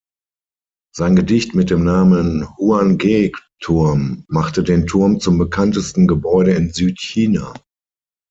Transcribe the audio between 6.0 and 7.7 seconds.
Gebäude in Südchina.